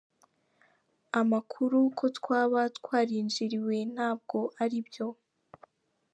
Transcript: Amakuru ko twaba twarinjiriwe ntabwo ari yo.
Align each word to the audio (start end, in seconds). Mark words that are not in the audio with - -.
Amakuru 1.19 1.77
ko 1.97 2.05
twaba 2.17 2.61
twarinjiriwe 2.77 3.75
ntabwo 3.93 4.39
ari 4.63 4.79
yo. 4.95 5.07